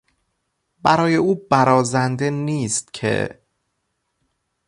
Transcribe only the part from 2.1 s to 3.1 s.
نیست